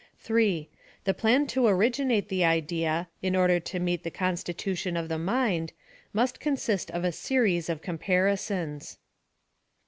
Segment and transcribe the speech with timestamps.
[0.17, 0.67] (3.)
[1.03, 5.73] The plan to originate the idea, in order to meet the constitution of the mind,
[6.11, 8.97] must consist of a series of comparisons.